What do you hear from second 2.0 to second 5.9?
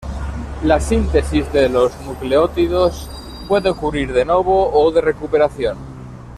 nucleótidos puede ocurrir "de novo" o de recuperación.